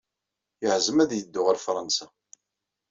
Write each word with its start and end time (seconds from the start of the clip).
Yeɛzem 0.63 0.97
ad 1.03 1.11
yeddu 1.13 1.41
ɣer 1.43 1.57
Fṛansa. 1.65 2.07